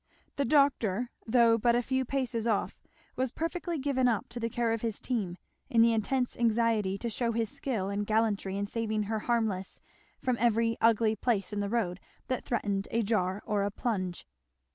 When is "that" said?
12.29-12.43